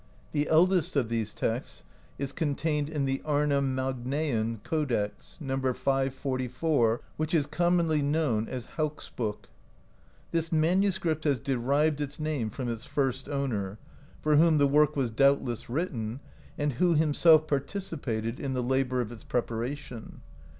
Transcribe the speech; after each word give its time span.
The 0.31 0.49
eldest 0.49 0.95
of 0.95 1.09
these 1.09 1.31
texts 1.31 1.83
is 2.17 2.31
contained 2.31 2.89
in 2.89 3.05
the 3.05 3.21
Arna 3.23 3.61
Magnaean 3.61 4.63
Codex, 4.63 5.37
No. 5.39 5.57
544, 5.57 6.97
4to^ 6.97 7.01
which 7.17 7.35
is 7.35 7.45
commonly 7.45 8.01
known 8.01 8.47
as 8.47 8.65
Hauk's 8.77 9.09
Book 9.09 9.41
[Hauksbok]. 9.41 10.31
This 10.31 10.51
manuscript 10.51 11.23
has 11.25 11.37
derived 11.39 12.01
its 12.01 12.19
name 12.19 12.49
from 12.49 12.67
its 12.67 12.83
first 12.85 13.29
owner, 13.29 13.77
for 14.23 14.37
whom 14.37 14.57
the 14.57 14.65
work 14.65 14.95
was 14.95 15.11
doubtless 15.11 15.69
written, 15.69 16.19
and 16.57 16.73
who 16.73 16.95
himself 16.95 17.45
participated 17.45 18.39
in 18.39 18.53
the 18.53 18.63
labour 18.63 19.01
of 19.01 19.11
its 19.11 19.23
preparation. 19.23 20.21